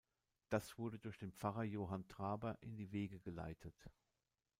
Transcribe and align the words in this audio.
Das 0.49 0.79
wurde 0.79 0.97
durch 0.97 1.19
den 1.19 1.31
Pfarrer 1.31 1.61
Johann 1.61 2.07
Traber 2.07 2.57
in 2.61 2.75
die 2.75 2.91
Wege 2.91 3.19
geleitet. 3.19 3.75